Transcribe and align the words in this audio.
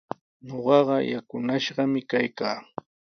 Ñuqaqa 0.47 0.97
yakunashqami 1.11 1.99
kaykaa. 2.09 2.57